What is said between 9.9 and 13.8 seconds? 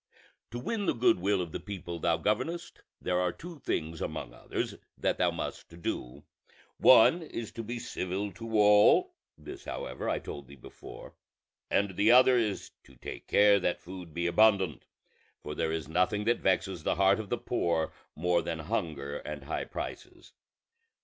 I told thee before), and the other to take care that